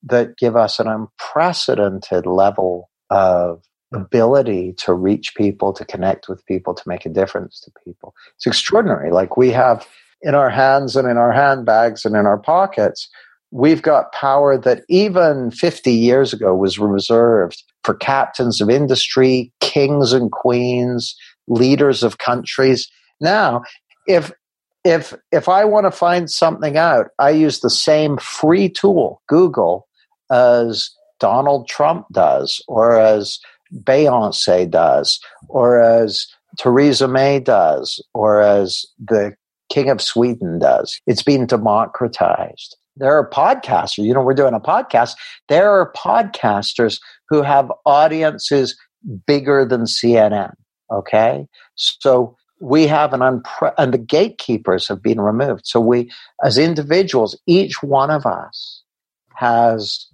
[0.03, 6.73] that give us an unprecedented level of ability to reach people, to connect with people,
[6.73, 8.13] to make a difference to people.
[8.35, 9.11] It's extraordinary.
[9.11, 9.87] Like we have
[10.21, 13.09] in our hands and in our handbags and in our pockets,
[13.51, 20.13] we've got power that even 50 years ago was reserved for captains of industry, kings
[20.13, 21.15] and queens,
[21.47, 22.89] leaders of countries.
[23.21, 23.63] Now,
[24.07, 24.31] if
[24.83, 29.87] if if I want to find something out, I use the same free tool, Google,
[30.31, 33.39] as Donald Trump does, or as
[33.73, 36.27] Beyonce does, or as
[36.57, 39.35] Theresa May does, or as the
[39.69, 40.99] King of Sweden does.
[41.07, 42.77] It's been democratized.
[42.95, 45.15] There are podcasters, you know, we're doing a podcast.
[45.49, 46.99] There are podcasters
[47.29, 48.75] who have audiences
[49.27, 50.53] bigger than CNN.
[50.91, 51.45] Okay.
[51.75, 55.65] So we have an unpre- and the gatekeepers have been removed.
[55.65, 56.11] So we,
[56.43, 58.81] as individuals, each one of us
[59.35, 60.07] has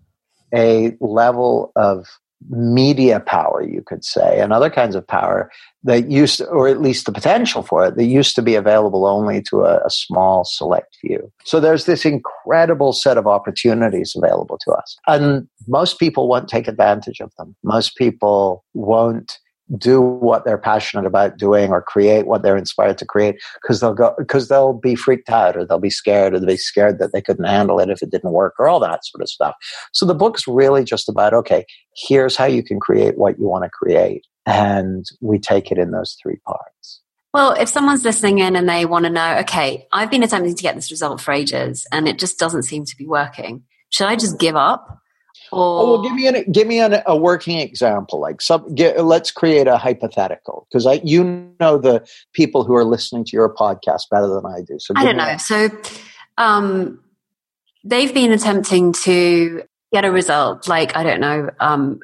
[0.53, 2.05] a level of
[2.49, 5.51] media power, you could say, and other kinds of power
[5.83, 9.05] that used to, or at least the potential for it, that used to be available
[9.05, 11.31] only to a, a, small select few.
[11.43, 14.97] So there's this incredible set of opportunities available to us.
[15.07, 17.55] And most people won't take advantage of them.
[17.63, 19.39] Most people won't
[19.77, 23.93] do what they're passionate about doing or create what they're inspired to create because they'll
[23.93, 27.13] go because they'll be freaked out or they'll be scared or they'll be scared that
[27.13, 29.55] they couldn't handle it if it didn't work or all that sort of stuff
[29.93, 33.63] so the book's really just about okay here's how you can create what you want
[33.63, 37.01] to create and we take it in those three parts
[37.33, 40.61] well, if someone's listening in and they want to know, okay, I've been attempting to
[40.61, 43.63] get this result for ages and it just doesn't seem to be working.
[43.89, 44.99] Should I just give up?
[45.55, 48.19] Oh, well, give me an give me an, a working example.
[48.19, 51.23] Like some, get, let's create a hypothetical because I you
[51.59, 54.77] know the people who are listening to your podcast better than I do.
[54.79, 55.37] So I don't know.
[55.37, 55.69] So
[56.37, 57.03] um,
[57.83, 61.99] they've been attempting to get a result like, I don't know, um,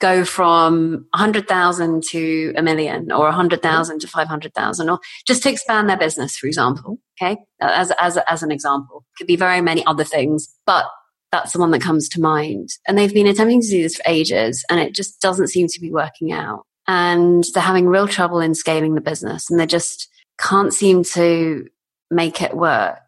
[0.00, 5.96] go from 100,000 to a million or 100,000 to 500,000 or just to expand their
[5.96, 6.98] business, for example.
[7.20, 7.36] Okay.
[7.60, 10.86] As, as, as an example, could be very many other things, but
[11.32, 12.68] that's the one that comes to mind.
[12.86, 15.80] And they've been attempting to do this for ages and it just doesn't seem to
[15.80, 16.64] be working out.
[16.86, 21.66] And they're having real trouble in scaling the business and they just can't seem to
[22.10, 22.98] make it work.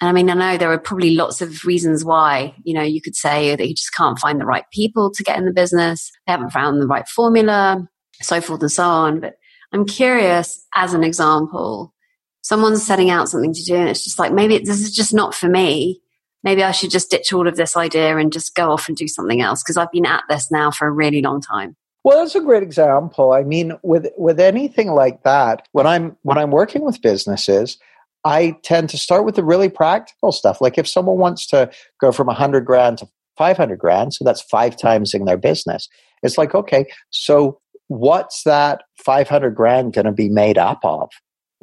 [0.00, 3.00] And I mean, I know there are probably lots of reasons why, you know, you
[3.00, 6.12] could say that you just can't find the right people to get in the business.
[6.26, 7.88] They haven't found the right formula,
[8.20, 9.20] so forth and so on.
[9.20, 9.36] But
[9.72, 11.94] I'm curious, as an example,
[12.42, 15.34] someone's setting out something to do and it's just like, maybe this is just not
[15.34, 16.02] for me.
[16.44, 19.08] Maybe I should just ditch all of this idea and just go off and do
[19.08, 21.74] something else because I've been at this now for a really long time.
[22.04, 23.32] Well, that's a great example.
[23.32, 27.78] I mean, with with anything like that, when I'm when I'm working with businesses,
[28.24, 30.60] I tend to start with the really practical stuff.
[30.60, 34.76] Like if someone wants to go from 100 grand to 500 grand, so that's five
[34.76, 35.88] times in their business.
[36.22, 41.10] It's like, okay, so what's that 500 grand going to be made up of?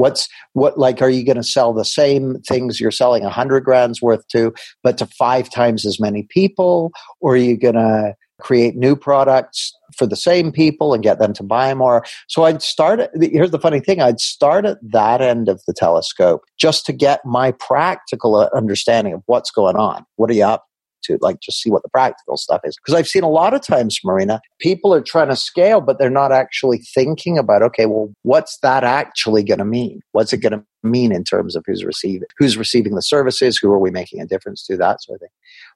[0.02, 1.02] What's what like?
[1.02, 4.54] Are you going to sell the same things you're selling a 100 grand's worth to,
[4.84, 6.92] but to five times as many people?
[7.20, 11.32] Or are you going to create new products for the same people and get them
[11.34, 12.04] to buy more.
[12.28, 15.74] So I'd start at, here's the funny thing, I'd start at that end of the
[15.74, 20.06] telescope just to get my practical uh, understanding of what's going on.
[20.16, 20.66] What are you up
[21.04, 23.62] to like just see what the practical stuff is because i've seen a lot of
[23.62, 28.12] times marina people are trying to scale but they're not actually thinking about okay well
[28.24, 31.84] what's that actually going to mean what's it going to mean in terms of who's
[31.84, 35.22] receiving who's receiving the services who are we making a difference to that sort of
[35.22, 35.30] thing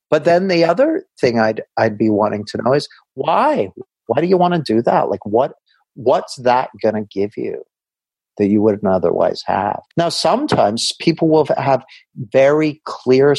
[0.10, 3.70] but then the other thing I'd I'd be wanting to know is why?
[4.08, 5.10] Why do you want to do that?
[5.10, 5.54] Like what
[5.96, 7.64] what's that going to give you
[8.38, 9.82] that you wouldn't otherwise have?
[9.98, 11.84] Now sometimes people will have
[12.32, 13.36] very clear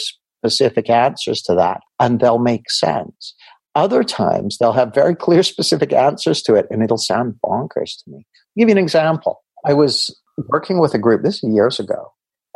[0.46, 3.34] specific answers to that and they'll make sense.
[3.74, 8.10] Other times they'll have very clear specific answers to it and it'll sound bonkers to
[8.10, 8.18] me.
[8.18, 9.42] I'll give you an example.
[9.64, 10.16] I was
[10.48, 12.12] working with a group this is years ago.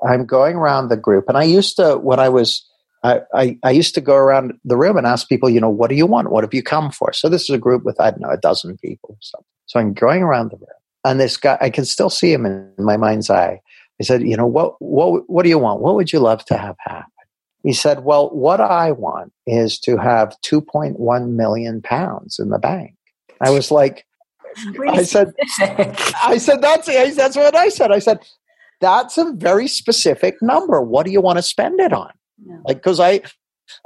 [0.07, 2.67] I'm going around the group and I used to when I was
[3.03, 5.89] I, I, I, used to go around the room and ask people, you know, what
[5.89, 6.31] do you want?
[6.31, 7.15] What have you come for?
[7.15, 9.47] So this is a group with, I don't know, a dozen people or something.
[9.65, 10.67] So I'm going around the room
[11.05, 13.61] and this guy, I can still see him in my mind's eye.
[14.01, 15.81] I said, you know, what, what, what do you want?
[15.81, 17.11] What would you love to have happen?
[17.63, 22.95] He said, well, what I want is to have 2.1 million pounds in the bank.
[23.41, 24.07] I was like,
[24.89, 27.93] I said, I said, that's, that's what I said.
[27.93, 28.21] I said,
[28.81, 30.81] that's a very specific number.
[30.81, 32.11] What do you want to spend it on?
[32.45, 32.57] Yeah.
[32.65, 33.21] Like, because I,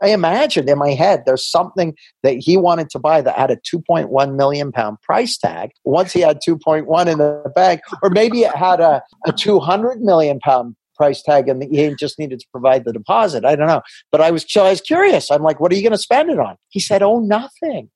[0.03, 3.57] I imagined in my head there's something that he wanted to buy that had a
[3.57, 5.73] 2.1 million pound price tag.
[5.85, 10.39] Once he had 2.1 in the bank, or maybe it had a, a 200 million
[10.41, 13.45] pound price tag and he just needed to provide the deposit.
[13.45, 13.83] I don't know.
[14.11, 15.31] But I was, I was curious.
[15.31, 16.57] I'm like, what are you going to spend it on?
[16.69, 17.91] He said, oh, nothing.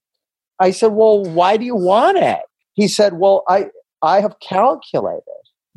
[0.61, 2.40] I said, well, why do you want it?
[2.74, 3.66] He said, well, I,
[4.02, 5.22] I have calculated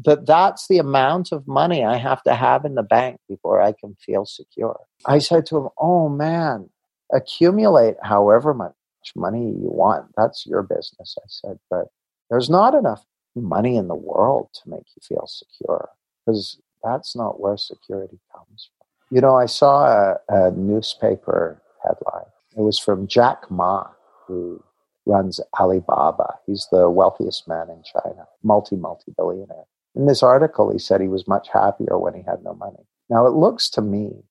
[0.06, 3.74] that that's the amount of money I have to have in the bank before I
[3.74, 4.80] can feel secure.
[5.06, 6.70] I said to him, Oh man,
[7.14, 8.74] accumulate however much
[9.16, 10.08] money you want.
[10.18, 11.16] That's your business.
[11.20, 11.88] I said, but
[12.30, 13.04] there's not enough
[13.36, 15.90] money in the world to make you feel secure
[16.26, 18.88] because that's not where security comes from.
[19.16, 22.30] You know, I saw a, a newspaper headline.
[22.58, 23.88] It was from Jack Ma,
[24.28, 24.64] who
[25.06, 26.36] runs Alibaba.
[26.46, 29.66] He's the wealthiest man in China, multi, multi billionaire.
[29.96, 32.86] In this article, he said he was much happier when he had no money.
[33.10, 34.24] Now, it looks to me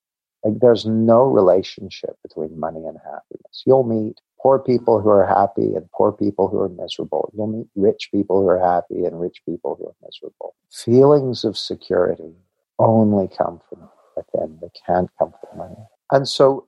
[0.45, 3.63] like there's no relationship between money and happiness.
[3.67, 7.33] You'll meet poor people who are happy and poor people who are miserable.
[7.35, 10.55] You'll meet rich people who are happy and rich people who are miserable.
[10.71, 12.35] Feelings of security
[12.79, 15.77] only come from within, they can't come from money.
[16.11, 16.67] And so,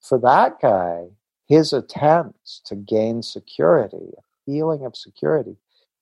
[0.00, 1.08] for that guy,
[1.46, 5.56] his attempts to gain security, a feeling of security,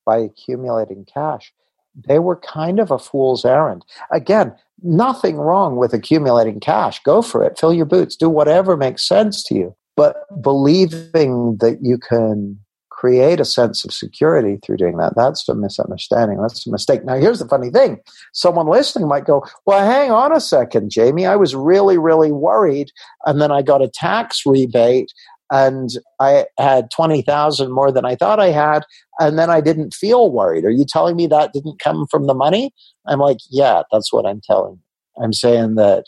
[0.06, 1.52] by accumulating cash,
[1.94, 3.84] they were kind of a fool's errand.
[4.10, 7.02] Again, nothing wrong with accumulating cash.
[7.02, 7.58] Go for it.
[7.58, 8.16] Fill your boots.
[8.16, 9.76] Do whatever makes sense to you.
[9.96, 12.58] But believing that you can
[13.00, 16.40] create a sense of security through doing that, that's a misunderstanding.
[16.40, 17.04] That's a mistake.
[17.04, 17.98] Now, here's the funny thing
[18.32, 21.26] someone listening might go, Well, hang on a second, Jamie.
[21.26, 22.90] I was really, really worried.
[23.24, 25.12] And then I got a tax rebate
[25.50, 28.84] and I had 20,000 more than I thought I had
[29.18, 30.64] and then I didn't feel worried.
[30.64, 32.72] Are you telling me that didn't come from the money?
[33.06, 35.24] I'm like, yeah, that's what I'm telling you.
[35.24, 36.04] I'm saying that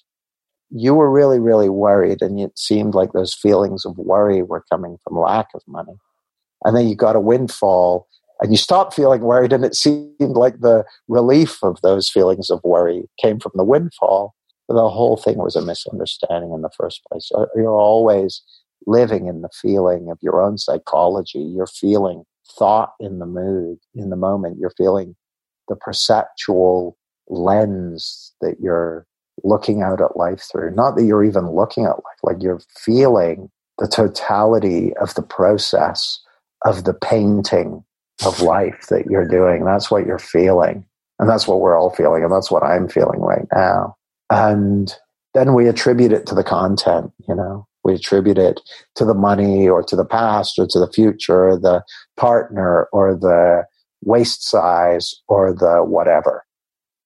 [0.75, 4.97] you were really, really worried and it seemed like those feelings of worry were coming
[5.05, 5.95] from lack of money.
[6.64, 8.09] And then you got a windfall
[8.41, 12.61] and you stopped feeling worried and it seemed like the relief of those feelings of
[12.64, 14.35] worry came from the windfall.
[14.66, 17.31] But the whole thing was a misunderstanding in the first place.
[17.37, 18.43] Uh, you're always
[18.87, 21.41] living in the feeling of your own psychology.
[21.41, 22.25] You're feeling
[22.59, 24.59] thought in the mood, in the moment.
[24.59, 25.16] You're feeling
[25.68, 26.97] the perceptual
[27.29, 29.07] lens that you're
[29.45, 30.74] looking out at life through.
[30.74, 36.20] Not that you're even looking at life, like you're feeling the totality of the process
[36.64, 37.84] of the painting
[38.24, 39.64] of life that you're doing.
[39.64, 40.84] That's what you're feeling.
[41.18, 42.22] And that's what we're all feeling.
[42.22, 43.97] And that's what I'm feeling right now.
[44.30, 44.95] And
[45.34, 48.61] then we attribute it to the content, you know, we attribute it
[48.97, 51.82] to the money or to the past or to the future or the
[52.16, 53.64] partner or the
[54.05, 56.45] waist size or the whatever.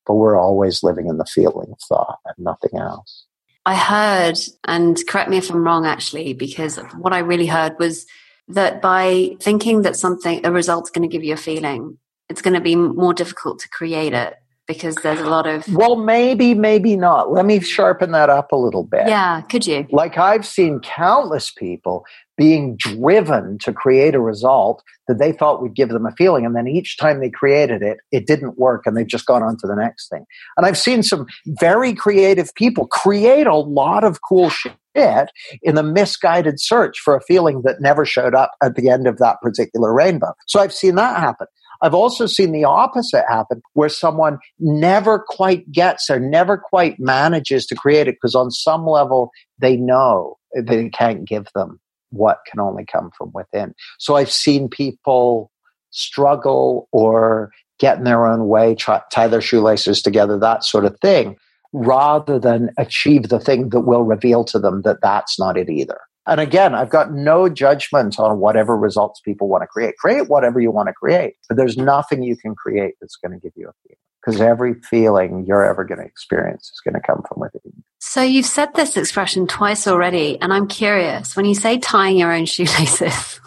[0.07, 3.25] But we're always living in the feeling of thought and nothing else.
[3.65, 8.07] I heard, and correct me if I'm wrong actually, because what I really heard was
[8.49, 11.99] that by thinking that something, a result's going to give you a feeling,
[12.29, 14.35] it's going to be more difficult to create it
[14.67, 15.67] because there's a lot of.
[15.73, 17.33] Well, maybe, maybe not.
[17.33, 19.09] Let me sharpen that up a little bit.
[19.09, 19.87] Yeah, could you?
[19.91, 22.05] Like I've seen countless people
[22.37, 26.45] being driven to create a result that they thought would give them a feeling.
[26.45, 29.57] And then each time they created it, it didn't work and they've just gone on
[29.59, 30.24] to the next thing.
[30.57, 35.30] And I've seen some very creative people create a lot of cool shit
[35.62, 39.18] in the misguided search for a feeling that never showed up at the end of
[39.18, 40.32] that particular rainbow.
[40.47, 41.47] So I've seen that happen.
[41.82, 47.66] I've also seen the opposite happen where someone never quite gets or never quite manages
[47.66, 51.78] to create it because on some level they know they can't give them
[52.11, 53.75] what can only come from within.
[53.99, 55.51] So I've seen people
[55.91, 60.99] struggle or get in their own way, try, tie their shoelaces together, that sort of
[61.01, 61.37] thing,
[61.73, 65.99] rather than achieve the thing that will reveal to them that that's not it either.
[66.29, 69.97] And again, I've got no judgment on whatever results people want to create.
[69.97, 73.39] Create whatever you want to create, but there's nothing you can create that's going to
[73.39, 77.07] give you a feeling because every feeling you're ever going to experience is going to
[77.07, 77.85] come from within.
[78.09, 82.33] So you've said this expression twice already, and I'm curious when you say tying your
[82.33, 83.41] own shoelaces.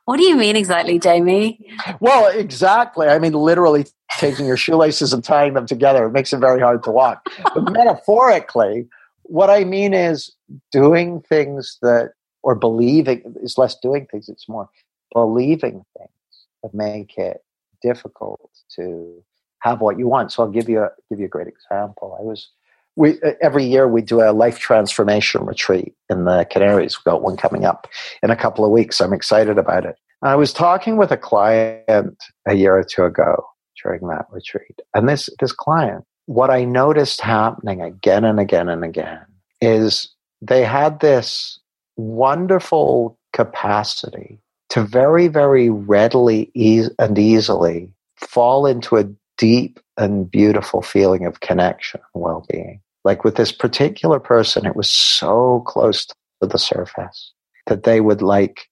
[0.06, 1.60] what do you mean exactly, Jamie?
[2.00, 3.08] Well, exactly.
[3.08, 3.88] I mean, literally
[4.18, 6.06] taking your shoelaces and tying them together.
[6.06, 7.28] It makes it very hard to walk.
[7.54, 8.88] But metaphorically,
[9.24, 10.34] what I mean is
[10.72, 14.70] doing things that, or believing, is less doing things, it's more
[15.14, 17.44] believing things that make it
[17.82, 19.22] difficult to
[19.60, 20.32] have what you want.
[20.32, 22.18] So I'll give you a, give you a great example.
[22.20, 22.50] I was,
[22.96, 26.98] we, every year we do a life transformation retreat in the Canaries.
[26.98, 27.88] We've got one coming up
[28.24, 29.02] in a couple of weeks.
[29.02, 29.98] I'm excited about it.
[30.22, 33.46] I was talking with a client a year or two ago
[33.84, 34.80] during that retreat.
[34.94, 39.26] And this, this client what I noticed happening again and again and again
[39.62, 40.10] is
[40.42, 41.60] they had this
[41.96, 44.40] wonderful capacity
[44.70, 46.52] to very, very readily
[47.00, 49.06] and easily fall into a
[49.38, 52.82] deep and beautiful feeling of connection and well being.
[53.04, 56.16] Like with this particular person, it was so close to
[56.48, 57.34] the surface
[57.68, 58.68] that they would like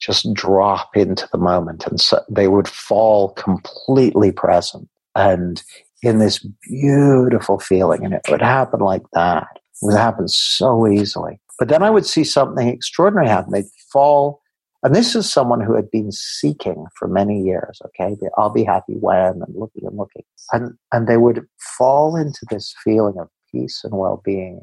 [0.00, 4.88] just drop into the moment and so they would fall completely present.
[5.16, 5.62] And
[6.04, 8.04] in this beautiful feeling.
[8.04, 9.48] And it would happen like that.
[9.54, 11.40] It would happen so easily.
[11.58, 13.52] But then I would see something extraordinary happen.
[13.52, 14.40] They'd fall.
[14.84, 18.16] And this is someone who had been seeking for many years, okay?
[18.36, 20.24] I'll be happy when and looking and looking.
[20.52, 21.46] And, and they would
[21.78, 24.60] fall into this feeling of peace and well being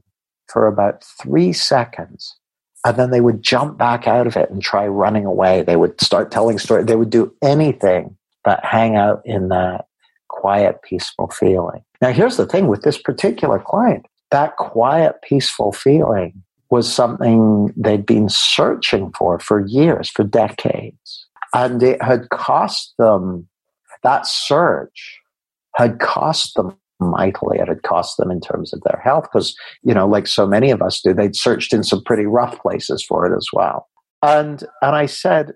[0.48, 2.38] for about three seconds.
[2.86, 5.64] And then they would jump back out of it and try running away.
[5.64, 6.86] They would start telling stories.
[6.86, 9.86] They would do anything but hang out in that
[10.30, 11.82] quiet, peaceful feeling.
[12.00, 16.42] Now, here's the thing with this particular client that quiet, peaceful feeling
[16.72, 21.28] was something they'd been searching for for years, for decades.
[21.54, 23.48] And it had cost them,
[24.04, 25.20] that search
[25.76, 27.60] had cost them mightily.
[27.60, 29.54] It had cost them in terms of their health because,
[29.84, 33.04] you know, like so many of us do, they'd searched in some pretty rough places
[33.04, 33.90] for it as well.
[34.24, 35.54] And, and I said,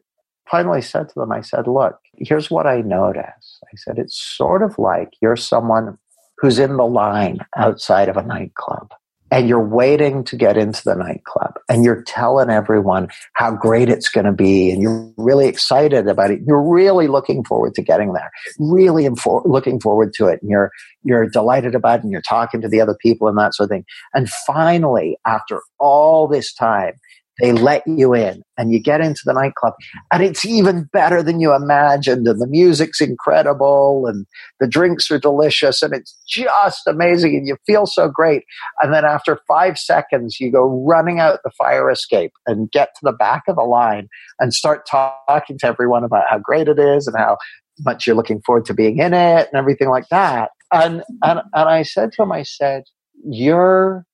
[0.51, 3.59] finally said to them, I said, look, here's what I notice.
[3.63, 5.97] I said, it's sort of like you're someone
[6.39, 8.91] who's in the line outside of a nightclub
[9.35, 14.07] and you're waiting to get into the nightclub and you're telling everyone how great it's
[14.07, 18.13] going to be and you're really excited about it you're really looking forward to getting
[18.13, 20.71] there really infor- looking forward to it and you're
[21.03, 23.71] you're delighted about it and you're talking to the other people and that sort of
[23.71, 23.85] thing.
[24.13, 26.93] And finally after all this time
[27.39, 29.73] they let you in and you get into the nightclub
[30.11, 34.25] and it's even better than you imagined and the music's incredible and
[34.59, 38.43] the drinks are delicious and it's just amazing and you feel so great.
[38.81, 43.01] And then after five seconds you go running out the fire escape and get to
[43.03, 44.07] the back of the line
[44.39, 47.37] and start talking to everyone about how great it is and how
[47.79, 50.51] much you're looking forward to being in it and everything like that.
[50.71, 52.85] And and, and i said to him i said
[53.23, 54.05] you're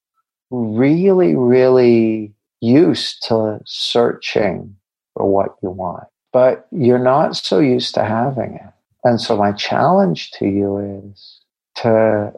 [0.52, 4.76] really, really used to searching
[5.14, 8.74] for what you want, but you're not so used to having it.
[9.04, 11.42] And so my challenge to you is
[11.78, 12.34] to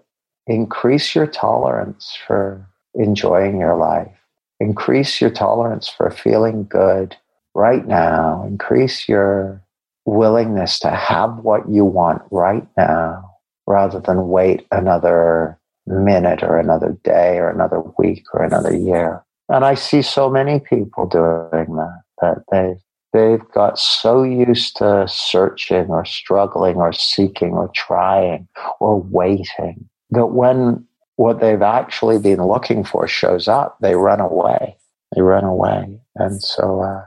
[0.47, 2.65] increase your tolerance for
[2.95, 4.11] enjoying your life.
[4.59, 7.15] Increase your tolerance for feeling good
[7.53, 8.45] right now.
[8.47, 9.61] Increase your
[10.05, 13.29] willingness to have what you want right now
[13.67, 19.23] rather than wait another minute or another day or another week or another year.
[19.49, 22.75] And I see so many people doing that, that they
[23.13, 28.47] they've got so used to searching or struggling or seeking or trying
[28.79, 30.85] or waiting that when
[31.15, 34.75] what they've actually been looking for shows up, they run away.
[35.15, 35.99] They run away.
[36.15, 37.05] And so, uh,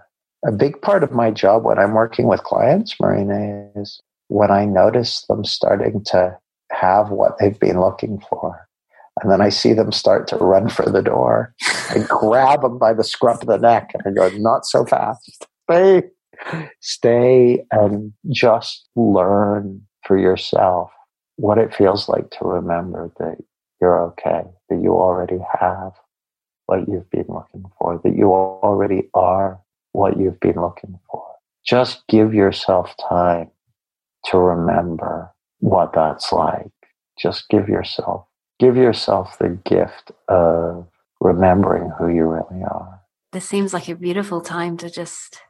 [0.48, 4.64] a big part of my job when I'm working with clients, Marina, is when I
[4.64, 6.38] notice them starting to
[6.70, 8.65] have what they've been looking for.
[9.22, 11.54] And then I see them start to run for the door.
[11.90, 15.46] I grab them by the scruff of the neck and I go, not so fast.
[15.70, 16.02] Stay,
[16.80, 20.90] stay and just learn for yourself
[21.36, 23.36] what it feels like to remember that
[23.80, 25.92] you're okay, that you already have
[26.66, 29.60] what you've been looking for, that you already are
[29.92, 31.24] what you've been looking for.
[31.64, 33.50] Just give yourself time
[34.26, 36.70] to remember what that's like.
[37.18, 38.26] Just give yourself,
[38.58, 40.86] give yourself the gift of
[41.20, 43.00] remembering who you really are.
[43.32, 45.40] This seems like a beautiful time to just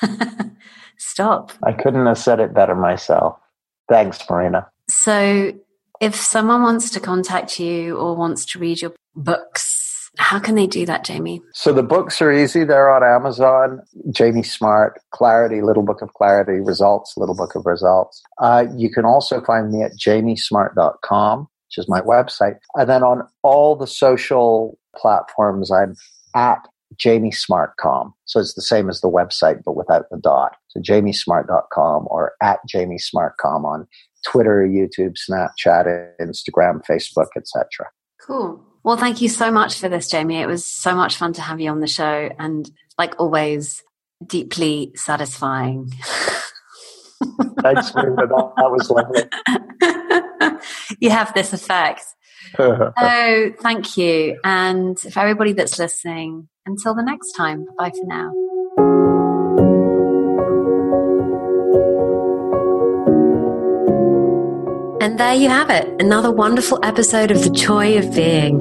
[0.96, 1.52] stop.
[1.62, 3.38] I couldn't have said it better myself.
[3.88, 4.68] Thanks, Marina.
[4.88, 5.52] So,
[6.00, 10.66] if someone wants to contact you or wants to read your books, how can they
[10.66, 11.42] do that, Jamie?
[11.52, 12.64] So the books are easy.
[12.64, 13.82] They're on Amazon.
[14.10, 18.22] Jamie Smart, Clarity, Little Book of Clarity, Results, Little Book of Results.
[18.38, 22.56] Uh, you can also find me at jamiesmart.com, which is my website.
[22.74, 25.94] And then on all the social platforms, I'm
[26.34, 26.66] at
[26.96, 28.12] jamiesmart.com.
[28.24, 30.56] So it's the same as the website, but without the dot.
[30.68, 33.86] So jamiesmart.com or at jamiesmart.com on
[34.26, 37.86] Twitter, YouTube, Snapchat, Instagram, Facebook, etc.
[38.26, 38.60] Cool.
[38.82, 40.40] Well, thank you so much for this, Jamie.
[40.40, 42.68] It was so much fun to have you on the show and,
[42.98, 43.82] like always,
[44.26, 45.92] deeply satisfying.
[47.62, 48.52] Thanks, for that.
[48.56, 49.96] That was lovely.
[51.00, 52.02] you have this effect.
[52.58, 54.38] oh, thank you.
[54.44, 58.32] And for everybody that's listening, until the next time, bye for now.
[65.02, 68.60] And there you have it, another wonderful episode of The Joy of Being.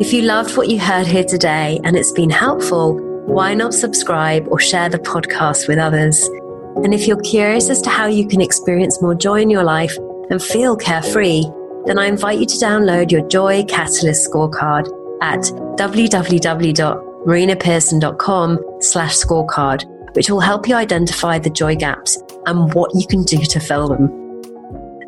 [0.00, 4.48] If you loved what you heard here today and it's been helpful, why not subscribe
[4.48, 6.26] or share the podcast with others?
[6.76, 9.96] And if you're curious as to how you can experience more joy in your life
[10.30, 11.44] and feel carefree,
[11.86, 14.86] then I invite you to download your Joy Catalyst scorecard
[15.22, 15.40] at
[15.78, 23.22] www.marinapearson.com slash scorecard, which will help you identify the joy gaps and what you can
[23.22, 24.08] do to fill them.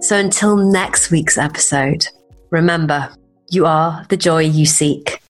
[0.02, 2.06] So until next week's episode,
[2.50, 3.08] remember,
[3.50, 5.20] you are the joy you seek.